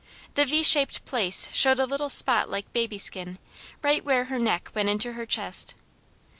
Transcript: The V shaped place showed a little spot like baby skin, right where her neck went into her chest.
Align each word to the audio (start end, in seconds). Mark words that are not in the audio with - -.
The 0.33 0.45
V 0.45 0.63
shaped 0.63 1.05
place 1.05 1.47
showed 1.53 1.77
a 1.77 1.85
little 1.85 2.09
spot 2.09 2.49
like 2.49 2.73
baby 2.73 2.97
skin, 2.97 3.37
right 3.83 4.03
where 4.03 4.23
her 4.25 4.39
neck 4.39 4.71
went 4.73 4.89
into 4.89 5.13
her 5.13 5.27
chest. 5.27 5.75